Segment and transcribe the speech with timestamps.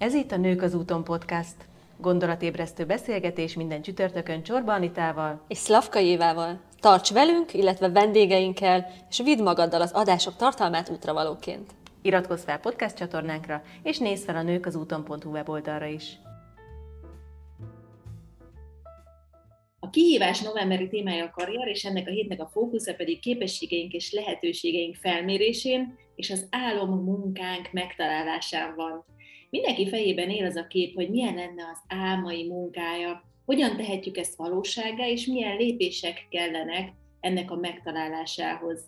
[0.00, 1.54] Ez itt a Nők az úton podcast.
[1.96, 6.60] Gondolatébresztő beszélgetés minden csütörtökön Csorba Anitával és Szlavka Évával.
[6.78, 11.70] Tarts velünk, illetve vendégeinkkel, és vidd magaddal az adások tartalmát útravalóként.
[12.02, 16.18] Iratkozz fel podcast csatornánkra, és nézz fel a nők az úton.hu weboldalra is.
[19.80, 24.12] A kihívás novemberi témája a karrier, és ennek a hétnek a fókusza pedig képességeink és
[24.12, 29.04] lehetőségeink felmérésén és az álom munkánk megtalálásán van.
[29.50, 34.36] Mindenki fejében él az a kép, hogy milyen lenne az álmai munkája, hogyan tehetjük ezt
[34.36, 38.80] valósággá, és milyen lépések kellenek ennek a megtalálásához.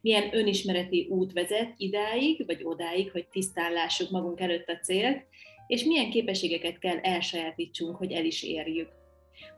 [0.00, 3.72] Milyen önismereti út vezet idáig, vagy odáig, hogy tisztán
[4.10, 5.24] magunk előtt a célt,
[5.66, 9.01] és milyen képességeket kell elsajátítsunk, hogy el is érjük.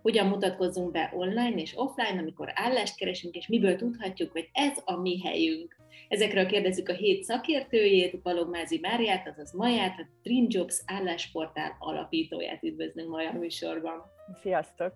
[0.03, 4.97] Hogyan mutatkozzunk be online és offline, amikor állást keresünk, és miből tudhatjuk, hogy ez a
[4.97, 5.77] mi helyünk.
[6.09, 13.09] Ezekről kérdezzük a hét szakértőjét, Balogmázi Máriát, azaz Maját, a Dream Jobs állásportál alapítóját üdvözlünk
[13.09, 14.03] Maja műsorban.
[14.43, 14.93] Sziasztok!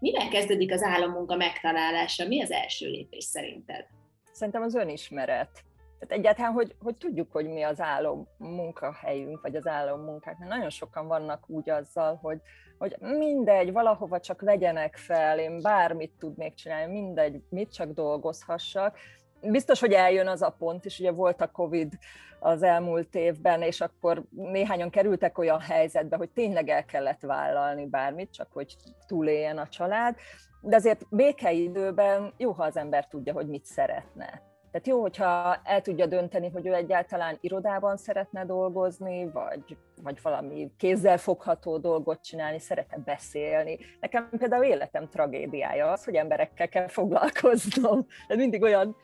[0.00, 2.26] Mivel kezdődik az álommunka megtalálása?
[2.26, 3.86] Mi az első lépés szerinted?
[4.32, 5.64] Szerintem az önismeret.
[6.02, 10.38] Tehát egyáltalán, hogy, hogy tudjuk, hogy mi az álom munkahelyünk, vagy az álom munkák.
[10.38, 12.40] Mert nagyon sokan vannak úgy azzal, hogy,
[12.78, 18.96] hogy mindegy, valahova csak vegyenek fel, én bármit tudnék csinálni, mindegy, mit csak dolgozhassak,
[19.40, 21.92] biztos, hogy eljön az a pont, és ugye volt a Covid
[22.40, 28.32] az elmúlt évben, és akkor néhányan kerültek olyan helyzetbe, hogy tényleg el kellett vállalni bármit,
[28.32, 30.16] csak hogy túléljen a család,
[30.60, 34.51] de azért békeidőben jó, ha az ember tudja, hogy mit szeretne.
[34.72, 40.70] Tehát jó, hogyha el tudja dönteni, hogy ő egyáltalán irodában szeretne dolgozni, vagy, vagy valami
[40.76, 43.78] kézzel fogható dolgot csinálni, szeretne beszélni.
[44.00, 48.06] Nekem például életem tragédiája az, hogy emberekkel kell foglalkoznom.
[48.28, 48.96] Ez mindig olyan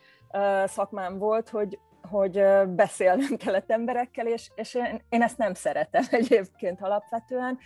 [0.65, 1.79] szakmám volt, hogy,
[2.11, 7.59] hogy beszélnem kellett emberekkel, és, és én, én ezt nem szeretem egyébként alapvetően,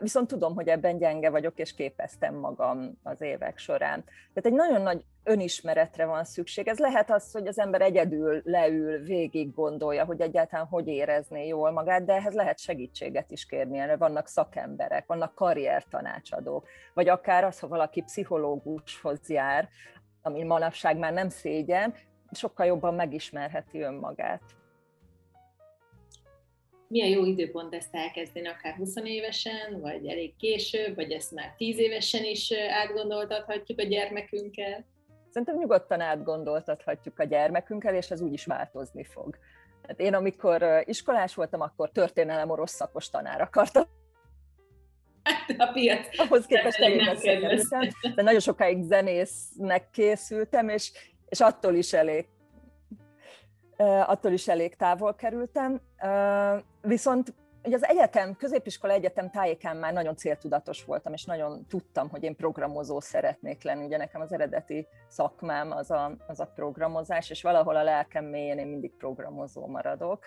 [0.00, 4.04] viszont tudom, hogy ebben gyenge vagyok, és képeztem magam az évek során.
[4.04, 6.68] Tehát egy nagyon nagy önismeretre van szükség.
[6.68, 11.70] Ez lehet az, hogy az ember egyedül leül, végig gondolja, hogy egyáltalán hogy érezné jól
[11.70, 13.78] magát, de ehhez lehet segítséget is kérni.
[13.78, 19.68] Erre vannak szakemberek, vannak karriertanácsadók, vagy akár az, ha valaki pszichológushoz jár,
[20.22, 21.94] ami manapság már nem szégyen,
[22.34, 24.42] sokkal jobban megismerheti önmagát.
[26.88, 31.78] Milyen jó időpont ezt elkezdeni, akár 20 évesen, vagy elég később, vagy ezt már 10
[31.78, 34.84] évesen is átgondoltathatjuk a gyermekünkkel?
[35.28, 39.38] Szerintem nyugodtan átgondoltathatjuk a gyermekünkkel, és ez úgy is változni fog.
[39.88, 43.84] Hát én amikor iskolás voltam, akkor történelem orosz szakos tanár akartam
[45.24, 46.18] Hát a piac.
[46.18, 47.18] Ahhoz képest elég
[48.14, 50.92] de nagyon sokáig zenésznek készültem, és,
[51.34, 52.28] és attól is elég
[54.06, 55.80] attól is elég távol kerültem.
[56.82, 57.34] Viszont
[57.66, 62.36] Ugye az egyetem, középiskola egyetem tájékán már nagyon céltudatos voltam, és nagyon tudtam, hogy én
[62.36, 63.84] programozó szeretnék lenni.
[63.84, 68.58] Ugye nekem az eredeti szakmám az a, az a programozás, és valahol a lelkem mélyén
[68.58, 70.26] én mindig programozó maradok.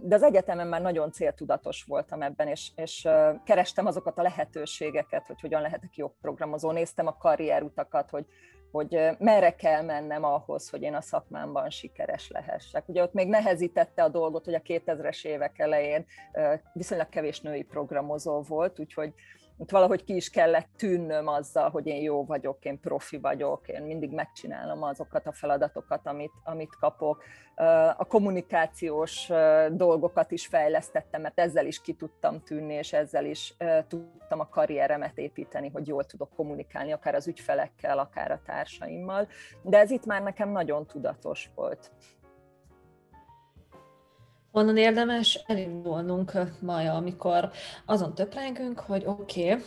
[0.00, 3.08] De az egyetemen már nagyon céltudatos voltam ebben, és, és
[3.44, 6.70] kerestem azokat a lehetőségeket, hogy hogyan lehetek jobb programozó.
[6.70, 8.26] Néztem a karrierutakat, hogy
[8.74, 12.88] hogy merre kell mennem ahhoz, hogy én a szakmámban sikeres lehessek.
[12.88, 16.04] Ugye ott még nehezítette a dolgot, hogy a 2000-es évek elején
[16.72, 19.12] viszonylag kevés női programozó volt, úgyhogy
[19.58, 23.82] itt valahogy ki is kellett tűnnöm azzal, hogy én jó vagyok, én profi vagyok, én
[23.82, 27.22] mindig megcsinálom azokat a feladatokat, amit, amit kapok.
[27.96, 29.30] A kommunikációs
[29.70, 33.56] dolgokat is fejlesztettem, mert ezzel is ki tudtam tűnni, és ezzel is
[33.88, 39.28] tudtam a karrieremet építeni, hogy jól tudok kommunikálni, akár az ügyfelekkel, akár a társaimmal.
[39.62, 41.90] De ez itt már nekem nagyon tudatos volt.
[44.54, 47.50] Honnan érdemes elindulnunk, Maja, amikor
[47.84, 49.64] azon töprengünk, hogy oké, okay,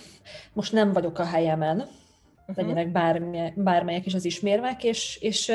[0.53, 2.55] most nem vagyok a helyemen, uh-huh.
[2.55, 5.47] legyenek bármely, bármelyek is az ismérvek, és, és,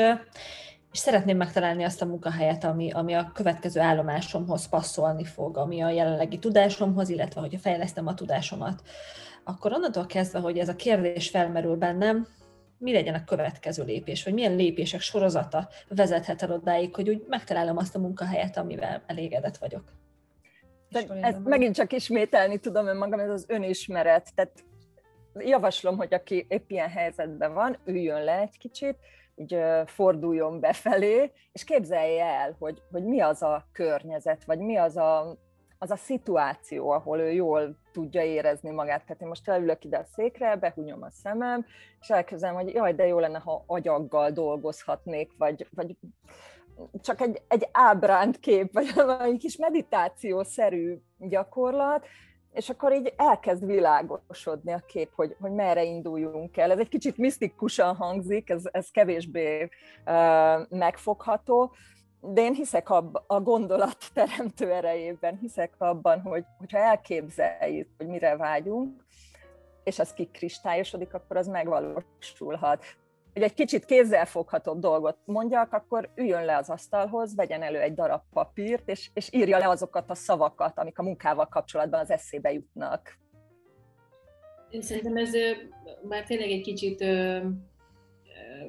[0.91, 5.89] és szeretném megtalálni azt a munkahelyet, ami, ami a következő állomásomhoz passzolni fog, ami a
[5.89, 8.81] jelenlegi tudásomhoz, illetve hogyha fejlesztem a tudásomat.
[9.43, 12.27] Akkor onnantól kezdve, hogy ez a kérdés felmerül bennem,
[12.83, 17.77] mi legyen a következő lépés, vagy milyen lépések sorozata vezethet el odáig, hogy úgy megtalálom
[17.77, 19.83] azt a munkahelyet, amivel elégedett vagyok.
[20.89, 24.35] De ezt megint csak ismételni tudom önmagam, ez az önismeret.
[24.35, 24.63] Tehát
[25.33, 28.95] javaslom, hogy aki épp ilyen helyzetben van, üljön le egy kicsit,
[29.35, 34.97] így forduljon befelé, és képzelje el, hogy, hogy mi az a környezet, vagy mi az
[34.97, 35.37] a,
[35.83, 39.05] az a szituáció, ahol ő jól tudja érezni magát.
[39.05, 41.65] Tehát én most leülök ide a székre, behunyom a szemem,
[42.01, 45.95] és elkezdem, hogy jaj, de jó lenne, ha agyaggal dolgozhatnék, vagy, vagy
[47.01, 52.05] csak egy, egy ábránt kép, vagy valami kis meditációszerű gyakorlat,
[52.53, 56.71] és akkor így elkezd világosodni a kép, hogy, hogy merre induljunk el.
[56.71, 59.69] Ez egy kicsit misztikusan hangzik, ez, ez kevésbé
[60.05, 61.73] uh, megfogható,
[62.25, 68.37] de én hiszek abba, a gondolat teremtő erejében, hiszek abban, hogy hogyha elképzeljük, hogy mire
[68.37, 69.03] vágyunk,
[69.83, 72.85] és az kikristályosodik, akkor az megvalósulhat
[73.33, 78.21] hogy egy kicsit kézzelfoghatóbb dolgot mondjak, akkor üljön le az asztalhoz, vegyen elő egy darab
[78.33, 83.19] papírt, és, és írja le azokat a szavakat, amik a munkával kapcsolatban az eszébe jutnak.
[84.69, 85.31] Én szerintem ez
[86.07, 86.99] már tényleg egy kicsit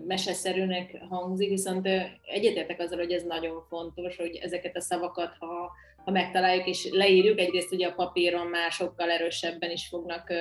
[0.07, 1.89] meseszerűnek hangzik, viszont
[2.23, 5.73] egyetértek azzal, hogy ez nagyon fontos, hogy ezeket a szavakat, ha,
[6.05, 10.33] ha megtaláljuk és leírjuk, egyrészt ugye a papíron már sokkal erősebben is fognak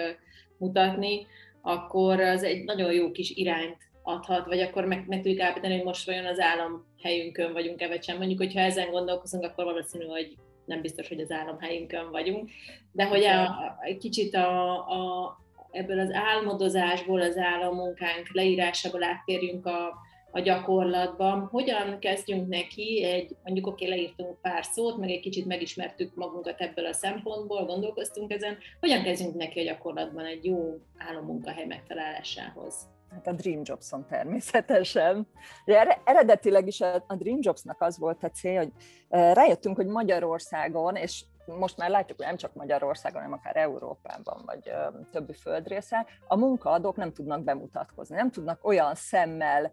[0.58, 1.28] mutatni,
[1.62, 5.84] akkor az egy nagyon jó kis irányt adhat, vagy akkor meg, meg tudjuk állapítani, hogy
[5.84, 8.18] most vajon az államhelyünkön vagyunk-e, vagy sem.
[8.18, 10.36] Mondjuk, hogyha ezen gondolkozunk, akkor valószínű, hogy
[10.66, 12.50] nem biztos, hogy az államhelyünkön vagyunk,
[12.92, 15.38] de hogy a, a, kicsit a, a,
[15.74, 19.94] ebből az álmodozásból, az állammunkánk leírásából áttérjünk a,
[20.32, 21.48] a gyakorlatban.
[21.52, 26.86] Hogyan kezdjünk neki egy, mondjuk oké, leírtunk pár szót, meg egy kicsit megismertük magunkat ebből
[26.86, 32.92] a szempontból, gondolkoztunk ezen, hogyan kezdjünk neki a gyakorlatban egy jó állammunkahely megtalálásához?
[33.14, 35.28] Hát a Dream Jobson természetesen.
[35.66, 38.72] De eredetileg is a Dream Jobsnak az volt a cél, hogy
[39.10, 44.72] rájöttünk, hogy Magyarországon, és most már látjuk, hogy nem csak Magyarországon, hanem akár Európában, vagy
[45.12, 49.72] többi földrészen, a munkaadók nem tudnak bemutatkozni, nem tudnak olyan szemmel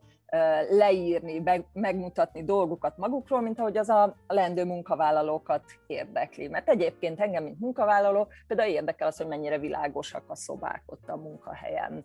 [0.70, 6.48] leírni, megmutatni dolgokat magukról, mint ahogy az a lendő munkavállalókat érdekli.
[6.48, 11.16] Mert egyébként engem, mint munkavállaló, például érdekel az, hogy mennyire világosak a szobák ott a
[11.16, 12.04] munkahelyen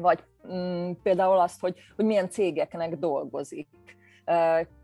[0.00, 3.68] vagy mm, például azt, hogy, hogy milyen cégeknek dolgozik,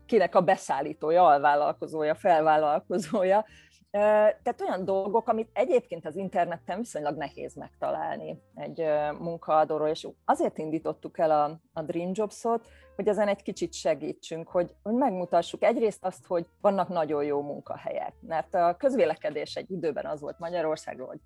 [0.05, 3.45] kinek a beszállítója, alvállalkozója, felvállalkozója.
[3.93, 8.83] Tehát olyan dolgok, amit egyébként az interneten viszonylag nehéz megtalálni egy
[9.19, 14.75] munkaadóról, és azért indítottuk el a, a Dream Jobs-ot, hogy ezen egy kicsit segítsünk, hogy,
[14.83, 20.39] megmutassuk egyrészt azt, hogy vannak nagyon jó munkahelyek, mert a közvélekedés egy időben az volt
[20.39, 21.19] Magyarországról, hogy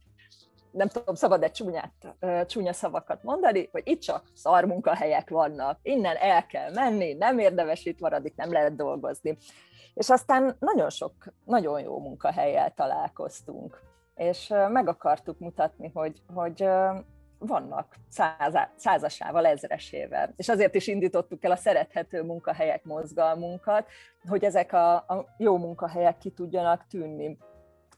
[0.71, 2.15] nem tudom, szabad-e csúnyát,
[2.45, 7.85] csúnya szavakat mondani, hogy itt csak szar munkahelyek vannak, innen el kell menni, nem érdemes
[7.85, 9.37] itt maradni, nem lehet dolgozni.
[9.93, 11.13] És aztán nagyon sok,
[11.45, 13.81] nagyon jó munkahelyel találkoztunk,
[14.15, 16.69] és meg akartuk mutatni, hogy, hogy
[17.39, 20.33] vannak százá, százasával, ezresével.
[20.35, 23.87] És azért is indítottuk el a szerethető munkahelyek mozgalmunkat,
[24.29, 27.37] hogy ezek a, a jó munkahelyek ki tudjanak tűnni.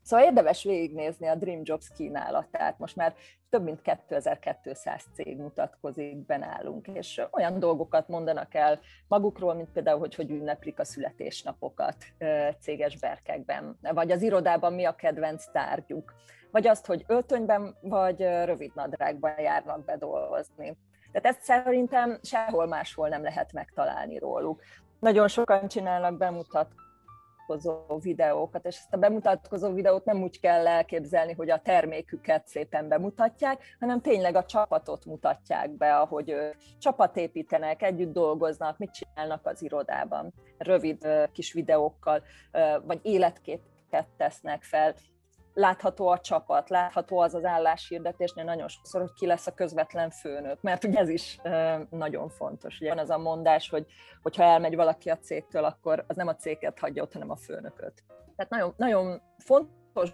[0.03, 2.79] Szóval érdemes végignézni a Dream Jobs kínálatát.
[2.79, 3.13] Most már
[3.49, 10.15] több mint 2200 cég mutatkozik, benálunk, és olyan dolgokat mondanak el magukról, mint például, hogy
[10.15, 11.95] hogy ünneplik a születésnapokat
[12.59, 16.13] céges berkekben, vagy az irodában mi a kedvenc tárgyuk,
[16.51, 20.77] vagy azt, hogy öltönyben vagy rövid nadrágban járnak bedolgozni.
[21.11, 24.61] Tehát ezt szerintem sehol máshol nem lehet megtalálni róluk.
[24.99, 26.88] Nagyon sokan csinálnak bemutatkozásokat,
[27.49, 32.87] bemutatkozó videókat, és ezt a bemutatkozó videót nem úgy kell elképzelni, hogy a terméküket szépen
[32.87, 36.35] bemutatják, hanem tényleg a csapatot mutatják be, ahogy
[36.77, 40.33] csapat építenek, együtt dolgoznak, mit csinálnak az irodában.
[40.57, 42.23] Rövid kis videókkal,
[42.83, 44.95] vagy életképet tesznek fel,
[45.53, 50.61] látható a csapat, látható az az álláshirdetésnél nagyon sokszor, hogy ki lesz a közvetlen főnök,
[50.61, 51.39] mert ugye ez is
[51.89, 52.79] nagyon fontos.
[52.79, 56.35] Ugye van az a mondás, hogy ha elmegy valaki a cégtől, akkor az nem a
[56.35, 58.03] céget hagyja ott, hanem a főnököt.
[58.35, 60.13] Tehát nagyon, nagyon fontos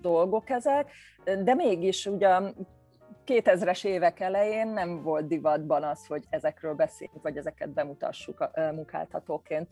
[0.00, 0.90] dolgok ezek,
[1.24, 2.38] de mégis ugye
[3.26, 9.68] 2000-es évek elején nem volt divatban az, hogy ezekről beszéljünk, vagy ezeket bemutassuk a munkáltatóként.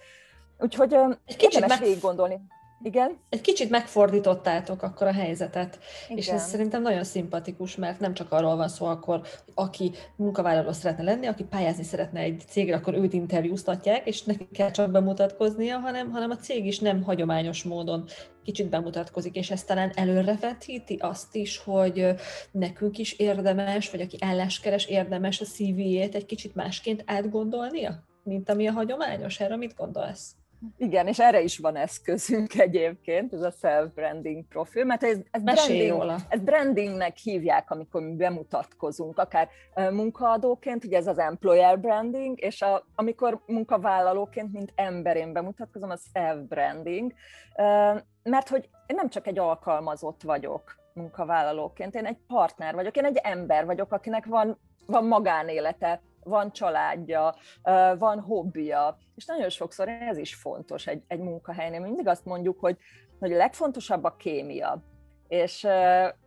[0.58, 0.94] Úgyhogy
[1.25, 1.78] egy kicsit meg...
[1.78, 2.40] végig gondolni.
[2.82, 3.18] Igen.
[3.28, 6.18] Egy kicsit megfordítottátok akkor a helyzetet, Igen.
[6.18, 10.73] és ez szerintem nagyon szimpatikus, mert nem csak arról van szó akkor, hogy aki munkavállaló
[10.73, 15.78] szeretne lenni, aki pályázni szeretne egy cégre, akkor őt interjúztatják, és neki kell csak bemutatkoznia,
[15.78, 18.04] hanem, hanem a cég is nem hagyományos módon
[18.42, 22.14] kicsit bemutatkozik, és ez talán előrevetíti azt is, hogy
[22.50, 28.66] nekünk is érdemes, vagy aki álláskeres, érdemes a CV-ét egy kicsit másként átgondolnia, mint ami
[28.66, 29.40] a hagyományos.
[29.40, 30.37] Erre mit gondolsz?
[30.76, 36.14] Igen, és erre is van eszközünk egyébként, ez a self-branding profil, mert ez, ez, branding,
[36.28, 42.86] ez brandingnek hívják, amikor mi bemutatkozunk, akár munkaadóként, ugye ez az employer branding, és a,
[42.94, 47.12] amikor munkavállalóként, mint ember én bemutatkozom, az self-branding,
[48.22, 53.20] mert hogy én nem csak egy alkalmazott vagyok munkavállalóként, én egy partner vagyok, én egy
[53.22, 57.35] ember vagyok, akinek van, van magánélete, van családja,
[57.99, 61.80] van hobbija, és nagyon sokszor ez is fontos egy, egy munkahelynél.
[61.80, 62.76] Mindig azt mondjuk, hogy,
[63.18, 64.82] hogy a legfontosabb a kémia,
[65.28, 65.64] és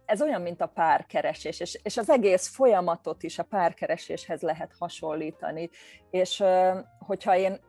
[0.05, 5.69] ez olyan, mint a párkeresés, és, és az egész folyamatot is a párkereséshez lehet hasonlítani,
[6.09, 6.43] és
[6.99, 7.59] hogyha én,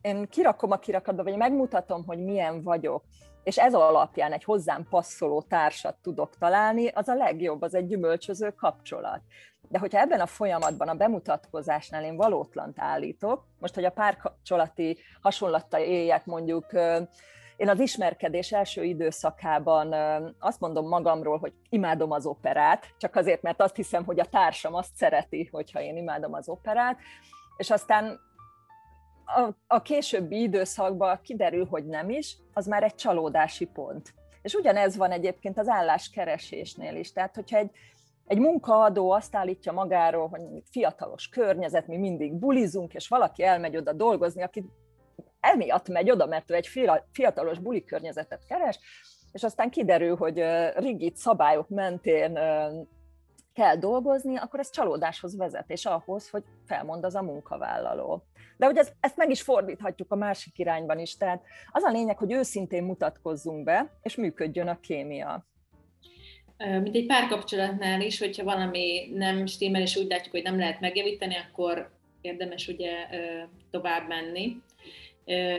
[0.00, 3.04] én kirakom a kirakatba, vagy megmutatom, hogy milyen vagyok,
[3.46, 8.50] és ez alapján egy hozzám passzoló társat tudok találni, az a legjobb, az egy gyümölcsöző
[8.50, 9.20] kapcsolat.
[9.68, 15.80] De hogyha ebben a folyamatban, a bemutatkozásnál én valótlant állítok, most, hogy a párkapcsolati hasonlattal
[15.80, 16.66] éljek mondjuk,
[17.56, 19.94] én az ismerkedés első időszakában
[20.38, 24.74] azt mondom magamról, hogy imádom az operát, csak azért, mert azt hiszem, hogy a társam
[24.74, 26.98] azt szereti, hogyha én imádom az operát,
[27.56, 28.20] és aztán
[29.26, 34.14] a, a későbbi időszakban kiderül, hogy nem is, az már egy csalódási pont.
[34.42, 37.12] És ugyanez van egyébként az álláskeresésnél is.
[37.12, 37.70] Tehát, hogyha egy,
[38.26, 40.40] egy munkaadó azt állítja magáról, hogy
[40.70, 44.64] fiatalos környezet, mi mindig bulizunk, és valaki elmegy oda dolgozni, aki
[45.40, 46.68] emiatt megy oda, mert ő egy
[47.12, 48.78] fiatalos buli környezetet keres,
[49.32, 50.42] és aztán kiderül, hogy
[50.76, 52.38] rigid szabályok mentén
[53.52, 58.22] kell dolgozni, akkor ez csalódáshoz vezet, és ahhoz, hogy felmond az a munkavállaló.
[58.56, 62.18] De hogy ezt, ezt meg is fordíthatjuk a másik irányban is, tehát az a lényeg,
[62.18, 65.46] hogy őszintén mutatkozzunk be, és működjön a kémia.
[66.58, 71.36] Mint egy párkapcsolatnál is, hogyha valami nem stimmel, és úgy látjuk, hogy nem lehet megjavítani,
[71.36, 72.92] akkor érdemes ugye
[73.70, 74.56] tovább menni.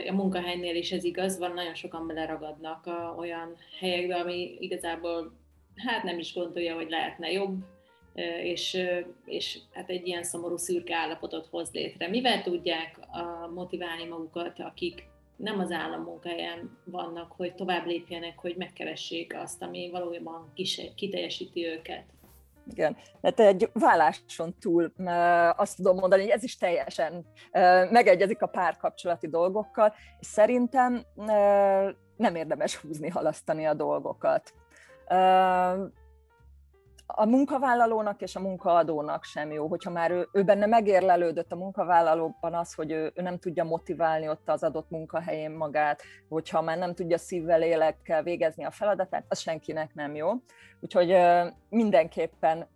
[0.08, 5.32] A munkahelynél is ez igaz, van, nagyon sokan beleragadnak olyan helyekbe, ami igazából
[5.76, 7.62] hát nem is gondolja, hogy lehetne jobb,
[8.42, 8.78] és,
[9.24, 12.08] és hát egy ilyen szomorú szürke állapotot hoz létre.
[12.08, 12.98] Mivel tudják
[13.54, 15.06] motiválni magukat, akik
[15.36, 20.52] nem az állammunkahelyen vannak, hogy tovább lépjenek, hogy megkeressék azt, ami valójában
[20.94, 22.04] kiteljesíti őket?
[22.70, 24.92] Igen, tehát egy válláson túl
[25.56, 27.26] azt tudom mondani, hogy ez is teljesen
[27.90, 31.04] megegyezik a párkapcsolati dolgokkal, és szerintem
[32.16, 34.54] nem érdemes húzni, halasztani a dolgokat
[37.10, 42.54] a munkavállalónak és a munkaadónak sem jó, hogyha már ő, ő benne megérlelődött a munkavállalóban
[42.54, 46.94] az, hogy ő, ő nem tudja motiválni ott az adott munkahelyén magát, hogyha már nem
[46.94, 50.30] tudja szívvel, lélekkel végezni a feladatát, az senkinek nem jó.
[50.80, 51.16] Úgyhogy
[51.68, 52.66] mindenképpen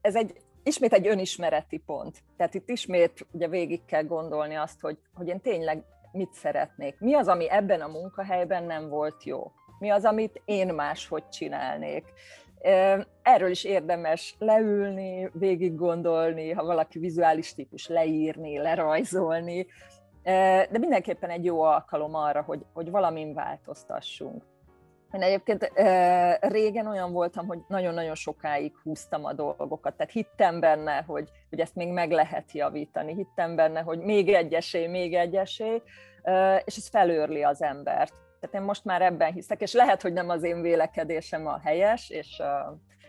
[0.00, 2.22] ez egy ismét egy önismereti pont.
[2.36, 6.96] Tehát itt ismét ugye végig kell gondolni azt, hogy, hogy én tényleg mit szeretnék.
[6.98, 9.52] Mi az, ami ebben a munkahelyben nem volt jó?
[9.78, 12.04] Mi az, amit én máshogy csinálnék?
[13.22, 19.66] Erről is érdemes leülni, végig gondolni, ha valaki vizuális típus, leírni, lerajzolni,
[20.70, 24.42] de mindenképpen egy jó alkalom arra, hogy, hogy valamin változtassunk.
[25.12, 25.72] Én egyébként
[26.40, 31.74] régen olyan voltam, hogy nagyon-nagyon sokáig húztam a dolgokat, tehát hittem benne, hogy, hogy ezt
[31.74, 35.82] még meg lehet javítani, hittem benne, hogy még egy esély, még egy esély,
[36.64, 38.14] és ez felőrli az embert.
[38.42, 42.10] Tehát én most már ebben hiszek, és lehet, hogy nem az én vélekedésem a helyes,
[42.10, 42.42] és,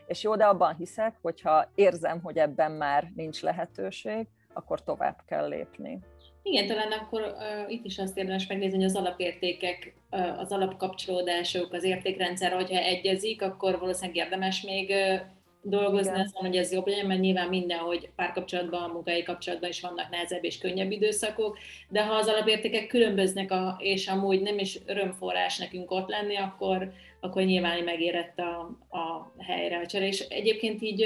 [0.08, 5.48] és jó, de abban hiszek, hogyha érzem, hogy ebben már nincs lehetőség, akkor tovább kell
[5.48, 6.00] lépni.
[6.44, 11.74] Igen, talán akkor uh, itt is azt érdemes megnézni, hogy az alapértékek, uh, az alapkapcsolódások,
[11.74, 15.20] az értékrendszer, hogyha egyezik, akkor valószínűleg érdemes még uh,
[15.64, 16.22] dolgozni Igen.
[16.22, 20.58] azon, hogy ez jobb legyen, mert nyilván mindenhogy párkapcsolatban, munkai kapcsolatban is vannak nehezebb és
[20.58, 21.58] könnyebb időszakok,
[21.90, 26.92] de ha az alapértékek különböznek, a, és amúgy nem is örömforrás nekünk ott lenni, akkor,
[27.20, 28.60] akkor nyilván megérett a,
[28.98, 30.08] a helyre a csere.
[30.08, 31.06] És egyébként így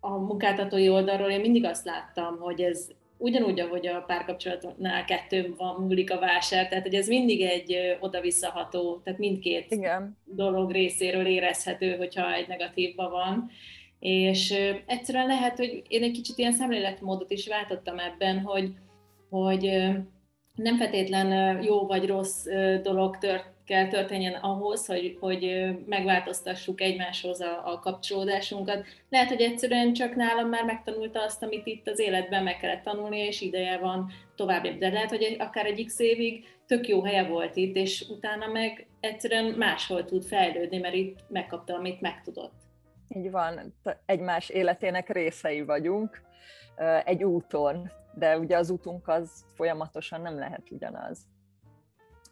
[0.00, 2.88] a munkáltatói oldalról én mindig azt láttam, hogy ez
[3.20, 9.00] ugyanúgy, ahogy a párkapcsolatnál kettő van, múlik a vásár, tehát hogy ez mindig egy oda-visszaható,
[9.04, 10.16] tehát mindkét Igen.
[10.24, 13.50] dolog részéről érezhető, hogyha egy negatívban van.
[13.98, 14.54] És
[14.86, 18.72] egyszerűen lehet, hogy én egy kicsit ilyen szemléletmódot is váltottam ebben, hogy,
[19.30, 19.60] hogy
[20.54, 22.44] nem feltétlen jó vagy rossz
[22.82, 28.84] dolog tört, kell történjen ahhoz, hogy, hogy megváltoztassuk egymáshoz a, a kapcsolódásunkat.
[29.08, 33.24] Lehet, hogy egyszerűen csak nálam már megtanulta azt, amit itt az életben meg kellett tanulnia,
[33.24, 34.66] és ideje van tovább.
[34.66, 38.86] De lehet, hogy akár egy x évig tök jó helye volt itt, és utána meg
[39.00, 42.60] egyszerűen máshol tud fejlődni, mert itt megkapta, amit megtudott.
[43.08, 43.74] Így van,
[44.06, 46.22] egymás életének részei vagyunk
[47.04, 51.18] egy úton, de ugye az útunk az folyamatosan nem lehet ugyanaz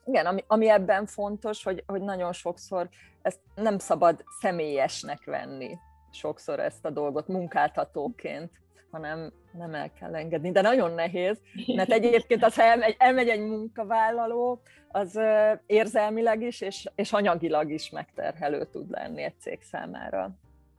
[0.09, 2.88] igen, ami, ami ebben fontos, hogy, hogy nagyon sokszor
[3.23, 5.79] ezt nem szabad személyesnek venni,
[6.11, 8.50] sokszor ezt a dolgot munkáltatóként,
[8.91, 10.50] hanem nem el kell engedni.
[10.50, 15.21] De nagyon nehéz, mert egyébként az, ha elmegy, elmegy egy munkavállaló, az
[15.67, 20.31] érzelmileg is és, és anyagilag is megterhelő tud lenni egy cég számára.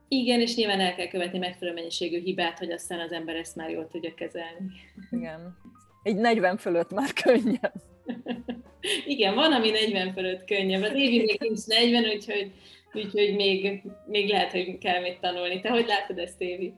[0.07, 3.69] Igen, és nyilván el kell követni megfelelő mennyiségű hibát, hogy aztán az ember ezt már
[3.69, 4.71] jól tudja kezelni.
[5.11, 5.57] Igen.
[6.03, 7.73] Egy 40 fölött már könnyebb.
[9.05, 10.83] Igen, van, ami 40 fölött könnyebb.
[10.83, 12.51] Az évi még nincs 40, úgyhogy,
[12.93, 15.59] úgyhogy még, még lehet, hogy kell mit tanulni.
[15.59, 16.73] Te hogy látod ezt, Évi?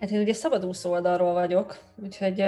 [0.00, 2.40] Hát én ugye szabadúszó oldalról vagyok, úgyhogy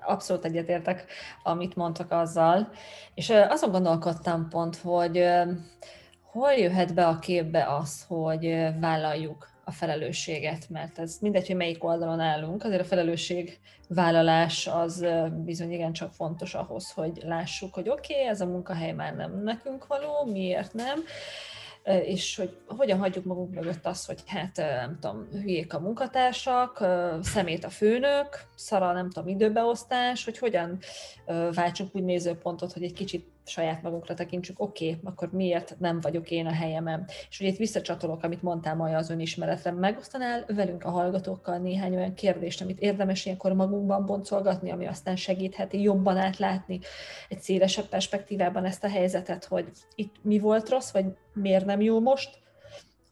[0.00, 1.06] abszolút egyetértek,
[1.42, 2.72] amit mondtak azzal.
[3.14, 5.28] És azon gondolkodtam pont, hogy
[6.22, 8.44] hol jöhet be a képbe az, hogy
[8.80, 13.58] vállaljuk a felelősséget, mert ez mindegy, hogy melyik oldalon állunk, azért a felelősség
[13.88, 15.06] vállalás az
[15.44, 19.86] bizony igencsak fontos ahhoz, hogy lássuk, hogy oké, okay, ez a munkahely már nem nekünk
[19.86, 21.00] való, miért nem,
[21.84, 26.84] és hogy hogyan hagyjuk magunk mögött azt, hogy hát nem tudom, hülyék a munkatársak,
[27.22, 30.78] szemét a főnök, szara nem tudom, időbeosztás, hogy hogyan
[31.54, 36.30] váltsunk úgy nézőpontot, hogy egy kicsit saját magunkra tekintsük, oké, okay, akkor miért nem vagyok
[36.30, 37.08] én a helyemen.
[37.30, 42.14] És ugye itt visszacsatolok, amit mondtál Maja az önismeretre, megosztanál velünk a hallgatókkal néhány olyan
[42.14, 46.80] kérdést, amit érdemes ilyenkor magunkban boncolgatni, ami aztán segítheti jobban átlátni
[47.28, 52.00] egy szélesebb perspektívában ezt a helyzetet, hogy itt mi volt rossz, vagy miért nem jó
[52.00, 52.38] most,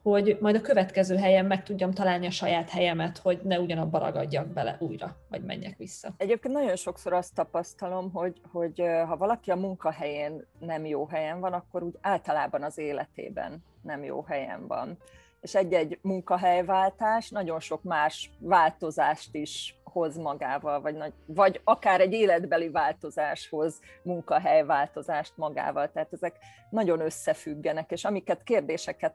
[0.02, 4.47] hogy majd a következő helyen meg tudjam találni a saját helyemet, hogy ne ugyanabba ragadjak
[4.47, 6.14] bele újra, vagy menjek vissza.
[6.17, 11.52] Egyébként nagyon sokszor azt tapasztalom, hogy, hogy ha valaki a munkahelyén nem jó helyen van,
[11.52, 14.99] akkor úgy általában az életében nem jó helyen van.
[15.40, 22.12] És egy-egy munkahelyváltás nagyon sok más változást is hoz magával, vagy, nagy, vagy akár egy
[22.12, 25.90] életbeli változáshoz munkahelyváltozást magával.
[25.90, 26.37] Tehát ezek
[26.71, 29.14] nagyon összefüggenek, és amiket kérdéseket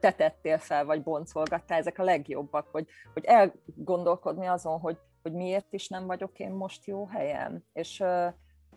[0.00, 5.72] te tettél fel, vagy boncolgattál, ezek a legjobbak, hogy, hogy elgondolkodni azon, hogy, hogy miért
[5.72, 7.64] is nem vagyok én most jó helyen.
[7.72, 8.04] És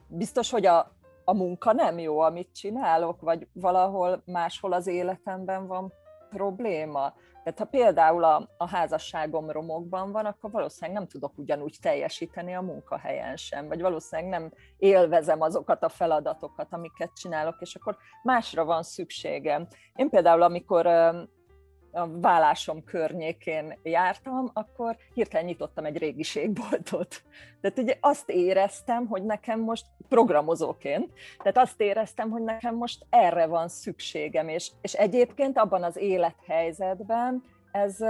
[0.08, 5.94] biztos, hogy a, a munka nem jó, amit csinálok, vagy valahol máshol az életemben van
[6.34, 7.14] probléma.
[7.44, 12.62] Tehát ha például a, a házasságom romokban van, akkor valószínűleg nem tudok ugyanúgy teljesíteni a
[12.62, 18.84] munkahelyen sem, vagy valószínűleg nem élvezem azokat a feladatokat, amiket csinálok, és akkor másra van
[18.84, 19.68] szükségem.
[19.96, 20.88] Én például, amikor
[21.94, 27.24] a vállásom környékén jártam, akkor hirtelen nyitottam egy régiségboltot.
[27.62, 33.46] Tehát ugye azt éreztem, hogy nekem most programozóként, tehát azt éreztem, hogy nekem most erre
[33.46, 37.44] van szükségem, és, és egyébként abban az élethelyzetben
[37.74, 38.02] ez,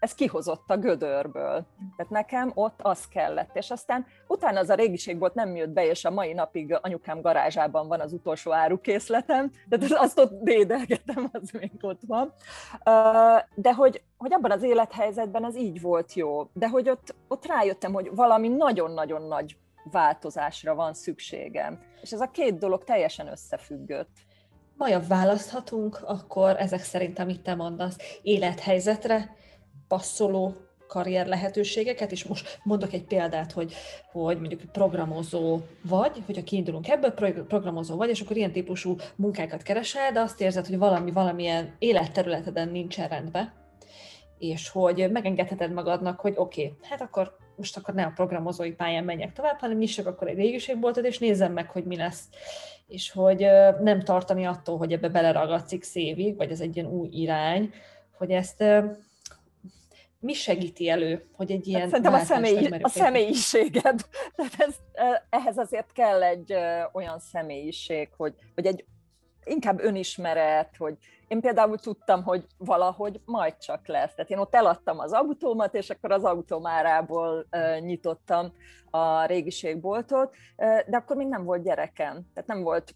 [0.00, 1.66] ez kihozott a gödörből.
[1.96, 3.56] Tehát nekem ott az kellett.
[3.56, 7.88] És aztán utána az a régiségbolt nem jött be, és a mai napig anyukám garázsában
[7.88, 12.32] van az utolsó árukészletem, de azt ott dédelgetem, az még ott van.
[13.54, 16.50] De hogy, hogy abban az élethelyzetben ez így volt jó.
[16.52, 21.80] De hogy ott, ott rájöttem, hogy valami nagyon-nagyon nagy változásra van szükségem.
[22.02, 24.28] És ez a két dolog teljesen összefüggött.
[24.80, 29.36] Maja, választhatunk akkor ezek szerint, amit te mondasz, élethelyzetre
[29.88, 30.54] passzoló
[30.86, 33.74] karrier lehetőségeket, és most mondok egy példát, hogy,
[34.12, 40.12] hogy mondjuk programozó vagy, hogyha kiindulunk ebből, programozó vagy, és akkor ilyen típusú munkákat keresel,
[40.12, 43.52] de azt érzed, hogy valami valamilyen életterületeden nincsen rendben,
[44.38, 49.04] és hogy megengedheted magadnak, hogy oké, okay, hát akkor most akkor ne a programozói pályán
[49.04, 52.24] menjek tovább, hanem nyissak akkor egy régiségboltot, és nézzem meg, hogy mi lesz.
[52.90, 53.46] És hogy
[53.80, 57.72] nem tartani attól, hogy ebbe beleragadt x évig, vagy ez egy ilyen új irány,
[58.18, 58.64] hogy ezt
[60.18, 61.80] mi segíti elő, hogy egy ilyen...
[61.80, 64.00] Hát szerintem a, személy, a személyiséged.
[64.36, 64.74] Tehát ez,
[65.30, 66.54] ehhez azért kell egy
[66.92, 68.84] olyan személyiség, hogy, hogy egy
[69.44, 70.96] inkább önismeret, hogy
[71.30, 74.14] én például tudtam, hogy valahogy majd csak lesz.
[74.14, 77.46] Tehát én ott eladtam az autómat, és akkor az automárából
[77.80, 78.52] nyitottam
[78.90, 80.34] a régiségboltot,
[80.86, 82.26] de akkor még nem volt gyerekem.
[82.34, 82.94] Tehát nem volt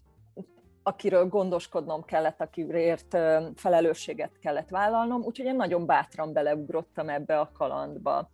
[0.83, 3.17] akiről gondoskodnom kellett, akiért
[3.55, 8.29] felelősséget kellett vállalnom, úgyhogy én nagyon bátran beleugrottam ebbe a kalandba.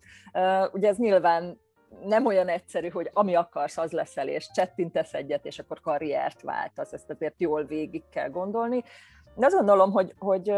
[0.72, 1.60] Ugye ez nyilván
[2.04, 6.92] nem olyan egyszerű, hogy ami akarsz, az leszel, és csettintesz egyet, és akkor karriert váltasz.
[6.92, 8.82] Ezt azért jól végig kell gondolni.
[9.34, 10.52] De azt gondolom, hogy, hogy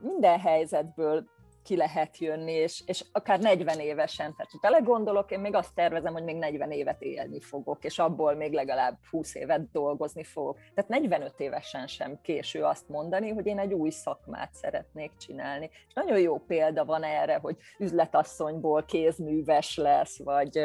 [0.00, 1.24] minden helyzetből
[1.68, 6.12] ki lehet jönni, és, és akár 40 évesen, tehát ha belegondolok, én még azt tervezem,
[6.12, 10.58] hogy még 40 évet élni fogok, és abból még legalább 20 évet dolgozni fogok.
[10.74, 15.70] Tehát 45 évesen sem késő azt mondani, hogy én egy új szakmát szeretnék csinálni.
[15.88, 20.58] És nagyon jó példa van erre, hogy üzletasszonyból kézműves lesz, vagy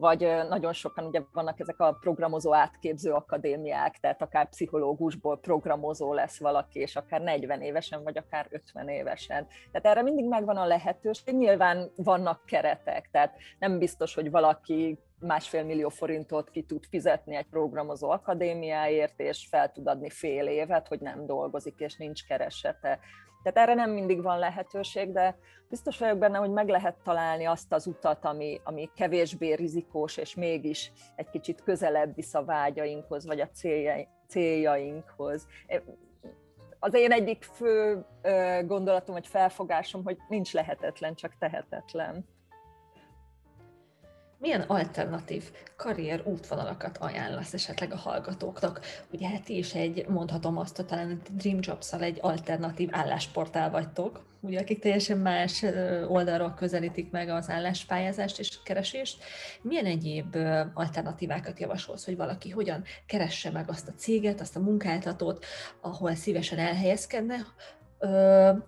[0.00, 6.38] vagy nagyon sokan ugye vannak ezek a programozó átképző akadémiák, tehát akár pszichológusból programozó lesz
[6.38, 9.46] valaki, és akár 40 évesen, vagy akár 50 évesen.
[9.72, 15.64] Tehát erre mindig megvan a lehetőség, nyilván vannak keretek, tehát nem biztos, hogy valaki másfél
[15.64, 21.00] millió forintot ki tud fizetni egy programozó akadémiáért, és fel tud adni fél évet, hogy
[21.00, 22.98] nem dolgozik, és nincs keresete.
[23.42, 27.72] Tehát erre nem mindig van lehetőség, de biztos vagyok benne, hogy meg lehet találni azt
[27.72, 33.40] az utat, ami, ami kevésbé rizikós, és mégis egy kicsit közelebb visz a vágyainkhoz, vagy
[33.40, 33.50] a
[34.26, 35.46] céljainkhoz.
[36.78, 38.04] Az én egyik fő
[38.66, 42.26] gondolatom, vagy felfogásom, hogy nincs lehetetlen, csak tehetetlen
[44.40, 48.80] milyen alternatív karrier útvonalakat ajánlasz esetleg a hallgatóknak?
[49.12, 54.28] Ugye hát ti is egy, mondhatom azt, hogy talán Dream jobs egy alternatív állásportál vagytok,
[54.40, 55.64] ugye akik teljesen más
[56.08, 59.22] oldalról közelítik meg az álláspályázást és keresést.
[59.62, 60.36] Milyen egyéb
[60.74, 65.44] alternatívákat javasolsz, hogy valaki hogyan keresse meg azt a céget, azt a munkáltatót,
[65.80, 67.46] ahol szívesen elhelyezkedne,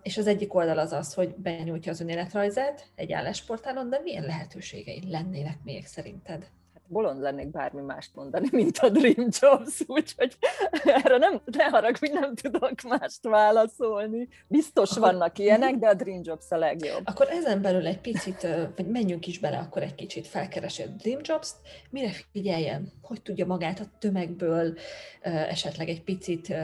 [0.03, 5.03] és az egyik oldal az az, hogy benyújtja az önéletrajzát egy állásportálon, de milyen lehetőségei
[5.11, 6.41] lennének még szerinted?
[6.75, 10.37] Hát bolond lennék bármi mást mondani, mint a Dream Jobs, úgyhogy
[10.85, 14.29] erre nem, ne haragudj, nem tudok mást válaszolni.
[14.47, 17.03] Biztos akkor, vannak ilyenek, de a Dream Jobs a legjobb.
[17.05, 21.57] Akkor ezen belül egy picit, vagy menjünk is bele akkor egy kicsit, felkeresed Dream Jobs-t,
[21.91, 24.79] mire figyeljen, hogy tudja magát a tömegből
[25.23, 26.55] esetleg egy picit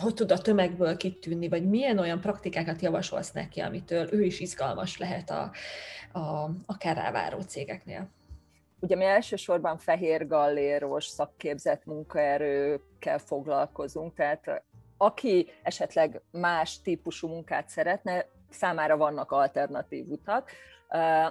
[0.00, 4.98] hogy tud a tömegből kitűnni, vagy milyen olyan praktikákat javasolsz neki, amitől ő is izgalmas
[4.98, 5.50] lehet a,
[6.18, 8.08] a, akár ráváró cégeknél?
[8.80, 14.62] Ugye mi elsősorban fehér galléros szakképzett munkaerőkkel foglalkozunk, tehát
[14.96, 20.50] aki esetleg más típusú munkát szeretne, számára vannak alternatív utak,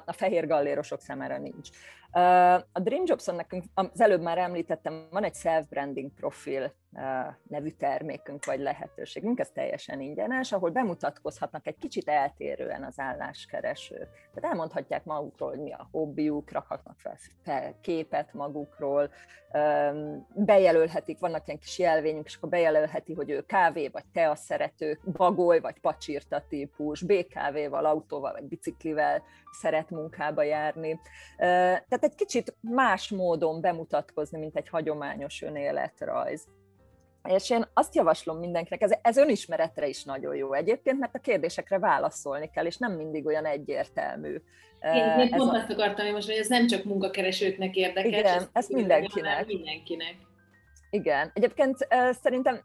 [0.06, 1.70] a fehér gallérosok számára nincs.
[2.72, 6.74] A Dream Jobson nekünk, az előbb már említettem, van egy self-branding profil
[7.48, 14.10] nevű termékünk vagy lehetőségünk, ez teljesen ingyenes, ahol bemutatkozhatnak egy kicsit eltérően az álláskeresők.
[14.34, 19.10] Tehát elmondhatják magukról, hogy mi a hobbiuk, rakhatnak fel, fel képet magukról,
[20.34, 25.60] bejelölhetik, vannak ilyen kis jelvényünk, és akkor bejelölheti, hogy ő kávé vagy tea szerető, bagoly
[25.60, 31.00] vagy pacsirta típus, BKV-val, autóval vagy biciklivel szeret munkába járni.
[31.38, 36.48] Tehát egy kicsit más módon bemutatkozni, mint egy hagyományos önéletrajz.
[37.28, 41.80] És én azt javaslom mindenkinek, ez, ez önismeretre is nagyon jó egyébként, mert a kérdésekre
[41.80, 44.42] válaszolni kell, és nem mindig olyan egyértelmű.
[44.82, 45.58] Én, én pont a...
[45.58, 49.46] azt akartam most, hogy ez nem csak munkakeresőknek érdekes, Igen, ez, ez mindenkinek.
[49.48, 50.16] mindenkinek.
[50.90, 52.62] Igen, egyébként szerintem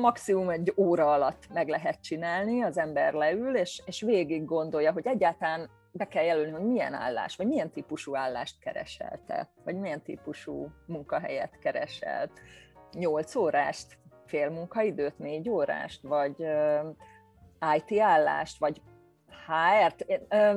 [0.00, 5.06] maximum egy óra alatt meg lehet csinálni, az ember leül, és, és végig gondolja, hogy
[5.06, 10.68] egyáltalán be kell jelölni, hogy milyen állás, vagy milyen típusú állást kereselte, vagy milyen típusú
[10.86, 12.30] munkahelyet kereselt
[12.94, 16.46] 8 órást, fél munkaidőt, 4 órást, vagy
[17.76, 18.82] IT állást, vagy
[19.46, 20.06] HR-t,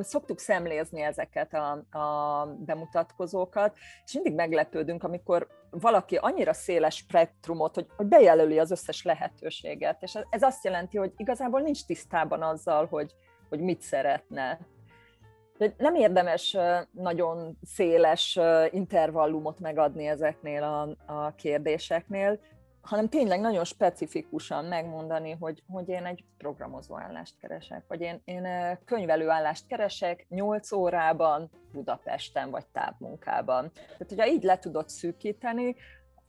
[0.05, 7.87] szoktuk szemlézni ezeket a, a bemutatkozókat, és mindig meglepődünk, amikor valaki annyira széles spektrumot, hogy,
[7.95, 13.13] hogy bejelöli az összes lehetőséget, és ez azt jelenti, hogy igazából nincs tisztában azzal, hogy,
[13.49, 14.59] hogy mit szeretne.
[15.77, 16.57] Nem érdemes
[16.91, 18.39] nagyon széles
[18.71, 22.39] intervallumot megadni ezeknél a, a kérdéseknél,
[22.87, 28.47] hanem tényleg nagyon specifikusan megmondani, hogy, hogy én egy programozó állást keresek, vagy én, én
[28.85, 33.71] könyvelő állást keresek 8 órában Budapesten, vagy távmunkában.
[33.73, 35.75] Tehát, hogyha így le tudod szűkíteni,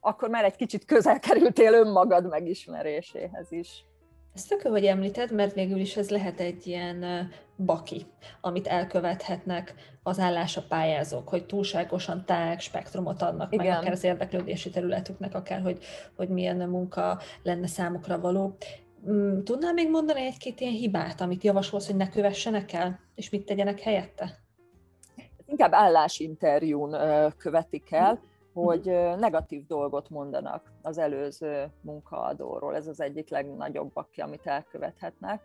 [0.01, 3.85] akkor már egy kicsit közel kerültél önmagad megismeréséhez is.
[4.39, 8.07] Ez tök hogy említed, mert végül is ez lehet egy ilyen baki,
[8.41, 13.67] amit elkövethetnek az állása pályázók, hogy túlságosan tág spektrumot adnak Igen.
[13.67, 15.79] meg, akár az érdeklődési területüknek, akár hogy,
[16.17, 18.57] hogy milyen munka lenne számukra való.
[19.11, 23.45] Mm, tudnál még mondani egy-két ilyen hibát, amit javasolsz, hogy ne kövessenek el, és mit
[23.45, 24.39] tegyenek helyette?
[25.47, 26.97] Inkább állásinterjún
[27.39, 28.85] követik el, hm hogy
[29.19, 32.77] negatív dolgot mondanak az előző munkaadóról.
[32.77, 35.43] Ez az egyik legnagyobb aki, amit elkövethetnek.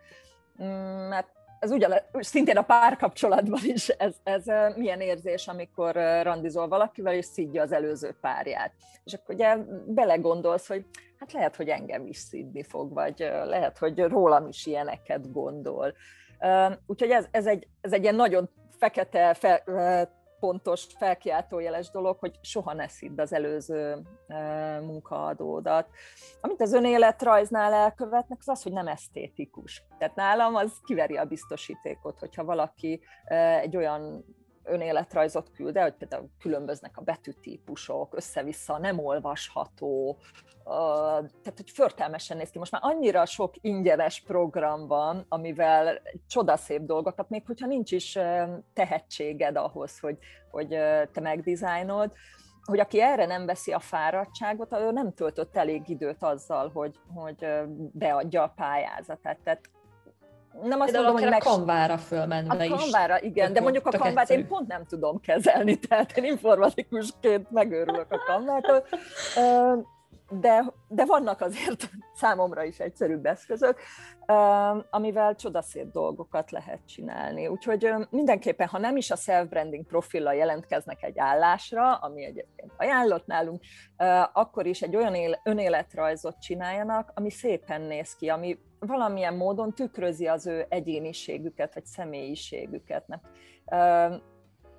[0.63, 1.28] Mm, mert
[1.60, 7.62] ez ugyan, szintén a párkapcsolatban is ez, ez milyen érzés, amikor randizol valakivel, és szidja
[7.62, 8.74] az előző párját.
[9.04, 10.86] És akkor ugye belegondolsz, hogy
[11.20, 15.94] hát lehet, hogy engem is szidni fog, vagy lehet, hogy rólam is ilyeneket gondol.
[16.86, 19.63] Úgyhogy ez, ez, egy, ez egy ilyen nagyon fekete, fe,
[20.43, 24.01] pontos, felkiáltójeles dolog, hogy soha ne szidd az előző
[24.82, 25.88] munkaadódat.
[26.41, 29.84] Amit az önéletrajznál elkövetnek, az az, hogy nem esztétikus.
[29.97, 33.01] Tehát nálam az kiveri a biztosítékot, hogyha valaki
[33.62, 34.25] egy olyan
[34.63, 40.17] önéletrajzot küld el, hogy például különböznek a betűtípusok, össze-vissza nem olvasható,
[40.63, 42.58] tehát hogy förtelmesen néz ki.
[42.58, 48.17] Most már annyira sok ingyenes program van, amivel csodaszép dolgokat, még hogyha nincs is
[48.73, 50.17] tehetséged ahhoz, hogy,
[50.52, 50.67] hogy
[51.12, 52.12] te megdizájnod,
[52.63, 57.47] hogy aki erre nem veszi a fáradtságot, ő nem töltött elég időt azzal, hogy, hogy
[57.91, 59.39] beadja a pályázatát.
[59.43, 59.69] Tehát
[60.62, 61.42] nem azt mondom, hogy meg...
[61.46, 62.72] a kanvára fölmenve is.
[62.72, 67.52] A kanvára, igen, de mondjuk a kanvát én pont nem tudom kezelni, tehát én informatikusként
[67.52, 68.86] megőrülök a kanvától
[70.39, 71.89] de, de vannak azért
[72.22, 73.80] számomra is egyszerűbb eszközök,
[74.89, 77.48] amivel csodaszép dolgokat lehet csinálni.
[77.48, 83.62] Úgyhogy mindenképpen, ha nem is a self-branding profillal jelentkeznek egy állásra, ami egyébként ajánlott nálunk,
[84.34, 90.48] akkor is egy olyan önéletrajzot csináljanak, ami szépen néz ki, ami valamilyen módon tükrözi az
[90.48, 93.06] ő egyéniségüket, vagy személyiségüket.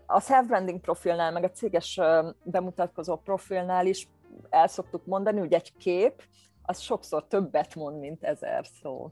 [0.06, 2.00] A self-branding profilnál, meg a céges
[2.42, 4.08] bemutatkozó profilnál is
[4.50, 6.22] el szoktuk mondani, hogy egy kép,
[6.62, 9.10] az sokszor többet mond, mint ezer szó.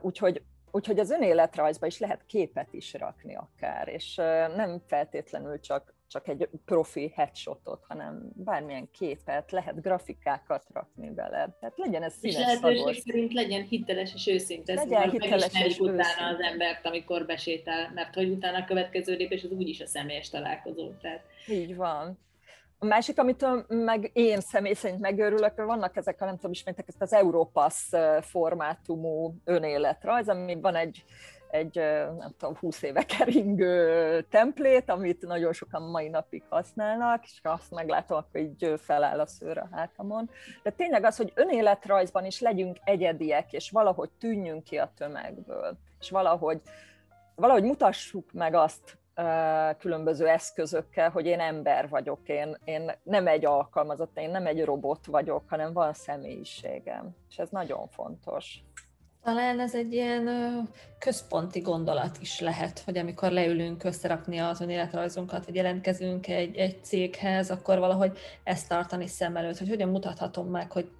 [0.00, 4.14] Úgyhogy, úgyhogy az önéletrajzba is lehet képet is rakni akár, és
[4.56, 11.56] nem feltétlenül csak, csak egy profi headshotot, hanem bármilyen képet, lehet grafikákat rakni bele.
[11.60, 14.74] Tehát legyen ez színes És lehetőség szerint legyen hiteles és őszinte.
[14.74, 16.26] Legyen hiteles és utána őszinte.
[16.26, 20.90] az embert, amikor besétál, mert hogy utána a következő lépés az úgyis a személyes találkozó.
[21.00, 21.24] Tehát...
[21.48, 22.18] Így van.
[22.84, 27.02] A másik, amit meg én személy szerint megőrülök, vannak ezek a, nem tudom, ismertek ezt
[27.02, 30.26] az Európasz formátumú önéletrajz,
[30.60, 31.04] van egy,
[31.50, 31.74] egy
[32.18, 37.70] nem tudom, 20 éve keringő templét, amit nagyon sokan mai napig használnak, és ha azt
[37.70, 40.30] meglátom, akkor így feláll a szőr a hátamon.
[40.62, 46.10] De tényleg az, hogy önéletrajzban is legyünk egyediek, és valahogy tűnjünk ki a tömegből, és
[46.10, 46.60] valahogy,
[47.34, 48.98] valahogy mutassuk meg azt,
[49.78, 55.06] különböző eszközökkel, hogy én ember vagyok, én, én nem egy alkalmazott, én nem egy robot
[55.06, 57.16] vagyok, hanem van személyiségem.
[57.28, 58.62] És ez nagyon fontos.
[59.22, 60.28] Talán ez egy ilyen
[60.98, 67.50] központi gondolat is lehet, hogy amikor leülünk összerakni az önéletrajzunkat, vagy jelentkezünk egy, egy céghez,
[67.50, 70.90] akkor valahogy ezt tartani szem előtt, hogy hogyan mutathatom meg, hogy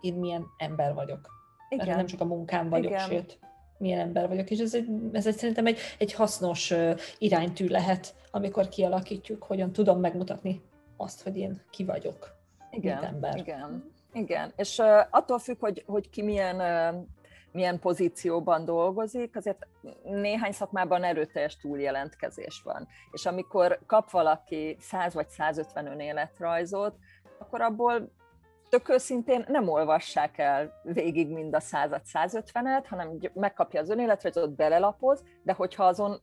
[0.00, 1.28] én milyen ember vagyok.
[1.68, 1.86] Igen.
[1.86, 3.08] Mert nem csak a munkám vagyok, Igen.
[3.08, 3.38] sőt,
[3.78, 6.74] milyen ember vagyok, és ez egy, ez egy szerintem egy, egy hasznos
[7.18, 10.62] iránytű lehet, amikor kialakítjuk, hogyan tudom megmutatni
[10.96, 12.34] azt, hogy én ki vagyok,
[12.70, 13.36] igen, mint ember.
[13.36, 14.52] Igen, igen.
[14.56, 16.56] és uh, attól függ, hogy, hogy ki milyen,
[16.94, 17.04] uh,
[17.52, 19.66] milyen pozícióban dolgozik, azért
[20.02, 22.88] néhány szakmában erőteljes túljelentkezés van.
[23.12, 26.94] És amikor kap valaki 100 vagy 150 önéletrajzot,
[27.38, 28.10] akkor abból
[28.68, 35.22] tök őszintén nem olvassák el végig mind a százat 150-et, hanem megkapja az önéletrajzot, belelapoz,
[35.42, 36.20] de hogyha azon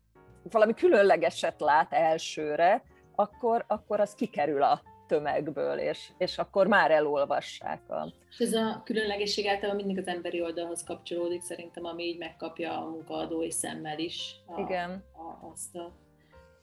[0.51, 2.83] valami különlegeset lát elsőre,
[3.15, 7.89] akkor, akkor az kikerül a tömegből, és, és akkor már elolvassák.
[7.89, 8.13] A...
[8.29, 12.89] És ez a különlegesség általában mindig az emberi oldalhoz kapcsolódik, szerintem, ami így megkapja a
[12.89, 15.03] munkaadói szemmel is a, Igen.
[15.13, 16.01] A, azt a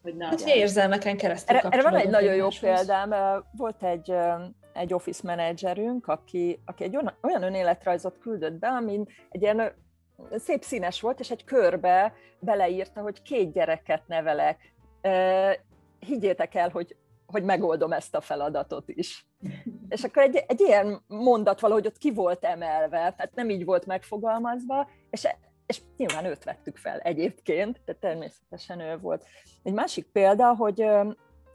[0.02, 3.14] hogy na, hát érzelmeken keresztül erre, erre van egy nagyon jó példám.
[3.52, 4.14] Volt egy
[4.72, 9.72] egy office menedzserünk, aki, aki egy olyan önéletrajzot küldött be, amin egy ilyen
[10.30, 14.74] szép színes volt, és egy körbe beleírta, hogy két gyereket nevelek.
[15.98, 19.26] Higgyétek el, hogy, hogy megoldom ezt a feladatot is.
[19.88, 23.86] És akkor egy, egy ilyen mondat valahogy ott ki volt emelve, tehát nem így volt
[23.86, 25.28] megfogalmazva, és,
[25.66, 29.24] és nyilván őt vettük fel egyébként, de természetesen ő volt.
[29.62, 30.86] Egy másik példa, hogy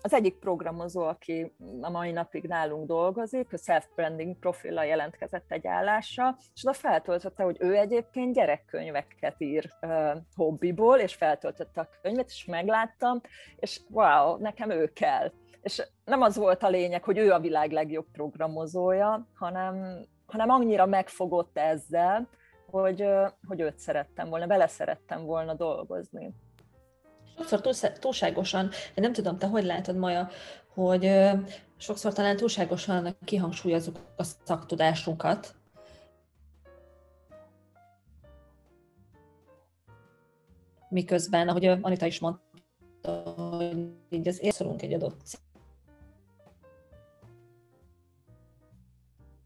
[0.06, 6.36] az egyik programozó, aki a mai napig nálunk dolgozik, a self-branding profilla jelentkezett egy állásra,
[6.54, 12.46] és oda feltöltötte, hogy ő egyébként gyerekkönyveket ír uh, hobbiból, és feltöltötte a könyvet, és
[12.46, 13.22] megláttam,
[13.56, 15.32] és wow, nekem ő kell.
[15.62, 20.86] És nem az volt a lényeg, hogy ő a világ legjobb programozója, hanem, hanem annyira
[20.86, 22.30] megfogott ezzel,
[22.66, 23.08] hogy,
[23.48, 26.34] hogy őt szerettem volna, vele szerettem volna dolgozni.
[27.38, 27.62] Sokszor
[28.00, 30.30] túlságosan, nem tudom, te hogy látod, Maja,
[30.74, 31.12] hogy
[31.78, 35.56] sokszor talán túlságosan kihangsúlyozunk a szaktudásunkat,
[40.90, 43.12] miközben, ahogy Anita is mondta,
[43.58, 45.40] hogy így az érszorunk egy adott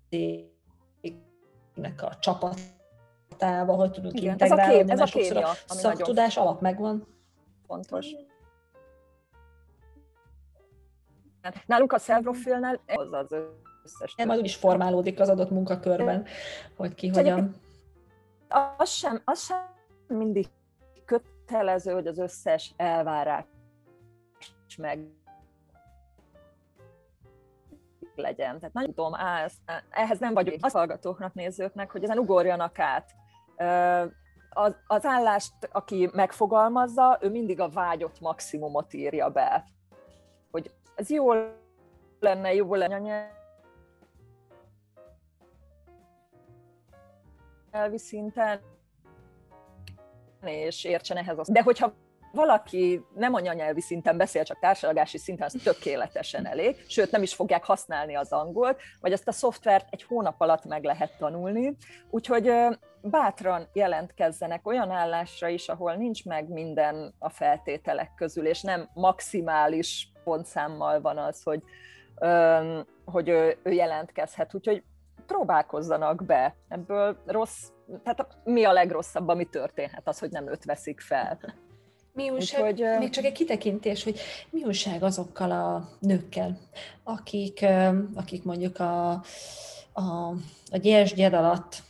[0.09, 6.37] cégnek a csapatába, hogy tudunk Igen, integrálni, ez a, ké, ez a kémia, a szaktudás
[6.37, 7.07] alap megvan,
[7.69, 8.07] fontos.
[11.65, 13.31] Nálunk a self-profilnál az az
[13.83, 14.15] összes.
[14.15, 16.25] Nem, majd úgy is formálódik az adott munkakörben,
[16.75, 17.55] hogy ki hogyan.
[18.77, 19.57] Az sem, az sem
[20.07, 20.47] mindig
[21.05, 23.45] kötelező, hogy az összes elvárás
[24.77, 25.07] meg
[28.15, 28.59] legyen.
[28.59, 29.57] Tehát nagyon tudom, állsz,
[29.89, 33.11] ehhez nem vagyok az hallgatóknak, nézőknek, hogy ezen ugorjanak át.
[34.49, 39.65] Az, az állást, aki megfogalmazza, ő mindig a vágyott maximumot írja be.
[40.51, 41.31] Hogy ez jó
[42.19, 43.31] lenne, jó lenne
[47.71, 48.61] nyelvi szinten,
[50.41, 51.39] és értsen ehhez.
[51.39, 51.49] Az.
[51.49, 51.93] De hogyha
[52.31, 57.63] valaki nem anyanyelvi szinten beszél, csak társadalmi szinten, az tökéletesen elég, sőt nem is fogják
[57.63, 61.75] használni az angolt, vagy ezt a szoftvert egy hónap alatt meg lehet tanulni.
[62.09, 62.51] Úgyhogy
[63.01, 70.11] bátran jelentkezzenek olyan állásra is, ahol nincs meg minden a feltételek közül, és nem maximális
[70.23, 71.63] pontszámmal van az, hogy,
[73.05, 74.53] hogy ő, ő jelentkezhet.
[74.53, 74.83] Úgyhogy
[75.25, 76.55] próbálkozzanak be.
[76.67, 77.69] Ebből rossz,
[78.03, 81.39] tehát mi a legrosszabb, ami történhet, az, hogy nem őt veszik fel.
[82.19, 86.59] Mi újság, Úgyhogy, még csak egy kitekintés, hogy mi újság azokkal a nőkkel,
[87.03, 87.65] akik,
[88.13, 89.11] akik mondjuk a,
[89.93, 90.29] a,
[90.71, 91.83] a gyers alatt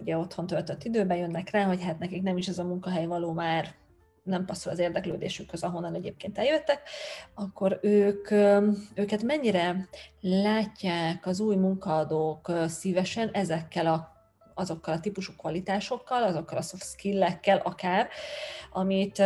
[0.00, 3.32] ugye otthon töltött időben jönnek rá, hogy hát nekik nem is ez a munkahely való
[3.32, 3.74] már
[4.22, 6.82] nem passzol az érdeklődésükhöz, ahonnan egyébként eljöttek,
[7.34, 8.30] akkor ők,
[8.94, 9.88] őket mennyire
[10.20, 14.11] látják az új munkaadók szívesen ezekkel a
[14.54, 18.08] azokkal a típusú kvalitásokkal, azokkal a soft skill-ekkel akár,
[18.72, 19.18] amit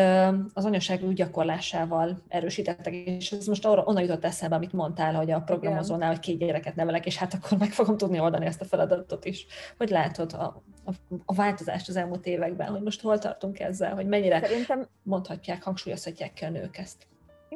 [0.53, 5.41] az anyaság gyakorlásával erősítettek, és ez most arra, onnan jutott eszembe, amit mondtál, hogy a
[5.41, 9.25] programozónál, hogy két gyereket nevelek, és hát akkor meg fogom tudni oldani ezt a feladatot
[9.25, 9.47] is.
[9.77, 10.91] Hogy látod a, a,
[11.25, 14.87] a változást az elmúlt években, hogy most hol tartunk ezzel, hogy mennyire Szerintem...
[15.03, 17.07] mondhatják, hangsúlyozhatják ki a nők ezt?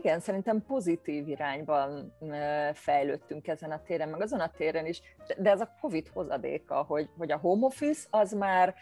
[0.03, 2.13] Igen, szerintem pozitív irányban
[2.73, 5.03] fejlődtünk ezen a téren, meg azon a téren is,
[5.39, 8.75] de ez a Covid hozadéka, hogy, hogy a home office az már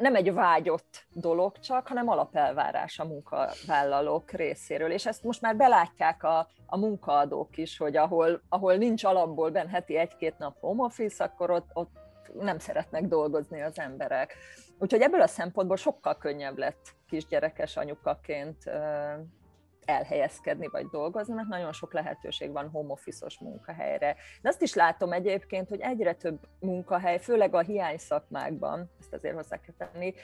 [0.00, 4.90] nem egy vágyott dolog csak, hanem alapelvárás a munkavállalók részéről.
[4.90, 9.70] És ezt most már belátják a, a munkaadók is, hogy ahol, ahol nincs alapból benne
[9.70, 11.90] heti egy-két nap home office, akkor ott, ott
[12.34, 14.34] nem szeretnek dolgozni az emberek.
[14.78, 18.70] Úgyhogy ebből a szempontból sokkal könnyebb lett kisgyerekes anyukaként
[19.84, 24.16] elhelyezkedni vagy dolgozni, mert nagyon sok lehetőség van home office munkahelyre.
[24.42, 29.34] De azt is látom egyébként, hogy egyre több munkahely, főleg a hiány szakmákban, ezt azért
[29.34, 30.14] hozzá kell tenni,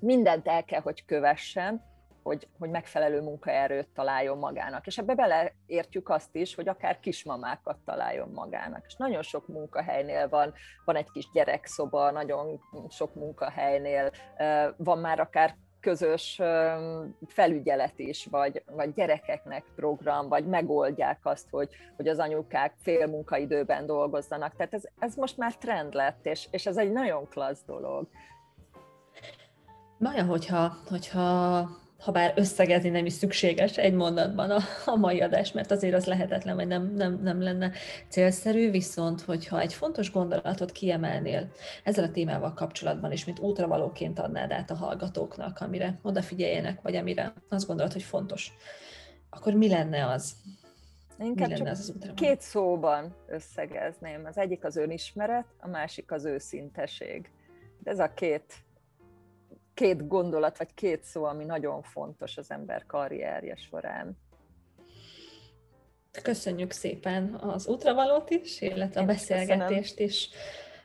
[0.00, 1.86] mindent el kell, hogy kövessen,
[2.22, 4.86] hogy, hogy megfelelő munkaerőt találjon magának.
[4.86, 8.84] És ebbe beleértjük azt is, hogy akár kismamákat találjon magának.
[8.86, 14.10] És nagyon sok munkahelynél van, van egy kis gyerekszoba, nagyon sok munkahelynél
[14.76, 15.56] van már akár
[15.88, 16.40] közös
[17.26, 23.86] felügyelet is, vagy, vagy gyerekeknek program, vagy megoldják azt, hogy, hogy az anyukák fél munkaidőben
[23.86, 24.56] dolgozzanak.
[24.56, 28.06] Tehát ez, ez most már trend lett, és, és ez egy nagyon klassz dolog.
[29.98, 35.52] Maja, hogyha, hogyha ha bár összegezni nem is szükséges egy mondatban a, a mai adás,
[35.52, 37.70] mert azért az lehetetlen, vagy nem, nem, nem lenne
[38.08, 41.48] célszerű, viszont hogyha egy fontos gondolatot kiemelnél
[41.84, 47.32] ezzel a témával kapcsolatban, és mint útravalóként adnád át a hallgatóknak, amire odafigyeljenek, vagy amire
[47.48, 48.52] azt gondolod, hogy fontos,
[49.30, 50.32] akkor mi lenne az?
[51.18, 54.24] Inkább mi lenne az, az két szóban összegezném.
[54.24, 57.30] Az egyik az önismeret, a másik az őszinteség.
[57.82, 58.54] De ez a két
[59.78, 64.18] két gondolat, vagy két szó, ami nagyon fontos az ember karrierje során.
[66.22, 70.08] Köszönjük szépen az útravalót is, illetve a beszélgetést köszönöm.
[70.08, 70.28] is.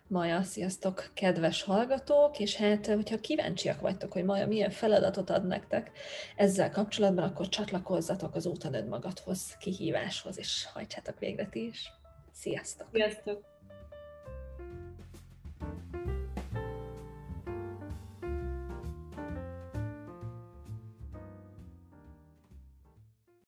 [0.08, 5.92] Maja, sziasztok, kedves hallgatók, és hát, hogyha kíváncsiak vagytok, hogy Maja milyen feladatot ad nektek
[6.36, 11.92] ezzel kapcsolatban, akkor csatlakozzatok az Útanöd magadhoz kihíváshoz, és hajtsátok végre ti is.
[12.32, 12.88] Sziasztok!
[12.92, 13.53] Sziasztok!